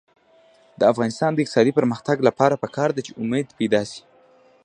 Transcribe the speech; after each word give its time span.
د 0.79 0.81
افغانستان 0.91 1.31
د 1.33 1.37
اقتصادي 1.41 1.71
پرمختګ 1.79 2.17
لپاره 2.27 2.55
پکار 2.63 2.89
ده 2.93 3.01
چې 3.05 3.17
امید 3.21 3.47
پیدا 3.59 3.81
شي. 3.91 4.01